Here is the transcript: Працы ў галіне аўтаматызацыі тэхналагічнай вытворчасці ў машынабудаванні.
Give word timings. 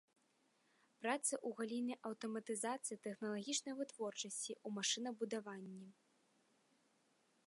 Працы 1.01 1.29
ў 1.35 1.49
галіне 1.57 1.95
аўтаматызацыі 2.09 2.97
тэхналагічнай 3.07 3.77
вытворчасці 3.81 4.51
ў 4.55 4.67
машынабудаванні. 4.79 5.87